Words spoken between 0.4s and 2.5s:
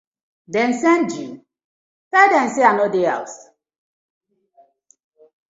Dem send you? tell dem